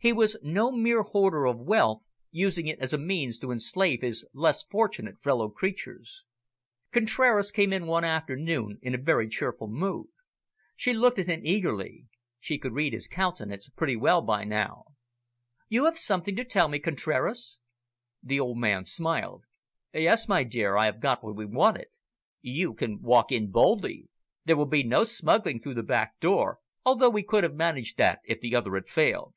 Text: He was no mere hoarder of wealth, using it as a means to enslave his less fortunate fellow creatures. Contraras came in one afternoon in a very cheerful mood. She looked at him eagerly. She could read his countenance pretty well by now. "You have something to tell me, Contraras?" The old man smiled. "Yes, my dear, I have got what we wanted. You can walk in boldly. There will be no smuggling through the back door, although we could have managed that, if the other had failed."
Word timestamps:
He 0.00 0.12
was 0.12 0.36
no 0.42 0.70
mere 0.70 1.00
hoarder 1.00 1.46
of 1.46 1.58
wealth, 1.58 2.08
using 2.30 2.66
it 2.66 2.78
as 2.78 2.92
a 2.92 2.98
means 2.98 3.38
to 3.38 3.50
enslave 3.50 4.02
his 4.02 4.26
less 4.34 4.62
fortunate 4.62 5.18
fellow 5.18 5.48
creatures. 5.48 6.24
Contraras 6.92 7.50
came 7.50 7.72
in 7.72 7.86
one 7.86 8.04
afternoon 8.04 8.78
in 8.82 8.94
a 8.94 8.98
very 8.98 9.26
cheerful 9.30 9.66
mood. 9.66 10.08
She 10.76 10.92
looked 10.92 11.18
at 11.18 11.26
him 11.28 11.40
eagerly. 11.42 12.04
She 12.38 12.58
could 12.58 12.74
read 12.74 12.92
his 12.92 13.08
countenance 13.08 13.70
pretty 13.70 13.96
well 13.96 14.20
by 14.20 14.44
now. 14.44 14.84
"You 15.70 15.86
have 15.86 15.96
something 15.96 16.36
to 16.36 16.44
tell 16.44 16.68
me, 16.68 16.80
Contraras?" 16.80 17.58
The 18.22 18.38
old 18.38 18.58
man 18.58 18.84
smiled. 18.84 19.44
"Yes, 19.94 20.28
my 20.28 20.44
dear, 20.44 20.76
I 20.76 20.84
have 20.84 21.00
got 21.00 21.24
what 21.24 21.34
we 21.34 21.46
wanted. 21.46 21.88
You 22.42 22.74
can 22.74 23.00
walk 23.00 23.32
in 23.32 23.50
boldly. 23.50 24.10
There 24.44 24.58
will 24.58 24.66
be 24.66 24.82
no 24.82 25.04
smuggling 25.04 25.62
through 25.62 25.72
the 25.76 25.82
back 25.82 26.20
door, 26.20 26.58
although 26.84 27.08
we 27.08 27.22
could 27.22 27.42
have 27.42 27.54
managed 27.54 27.96
that, 27.96 28.20
if 28.26 28.38
the 28.42 28.54
other 28.54 28.74
had 28.74 28.86
failed." 28.86 29.32